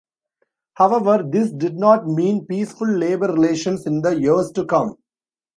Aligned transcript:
However, 0.73 1.21
this 1.23 1.51
did 1.51 1.77
not 1.77 2.07
mean 2.07 2.47
peaceful 2.47 2.87
labor 2.87 3.27
relations 3.27 3.85
in 3.85 4.01
the 4.01 4.19
years 4.19 4.51
to 4.53 4.65
come. 4.65 4.95